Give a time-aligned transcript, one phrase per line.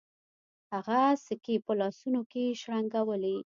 [0.73, 3.37] هغه سکې په لاسونو کې شرنګولې.